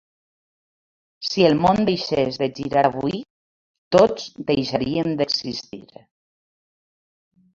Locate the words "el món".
1.49-1.81